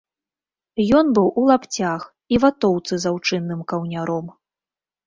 Ён 0.99 1.11
быў 1.17 1.27
у 1.41 1.43
лапцях 1.51 2.01
і 2.35 2.43
ватоўцы 2.45 2.93
з 3.05 3.13
аўчынным 3.13 3.65
каўняром. 3.75 4.27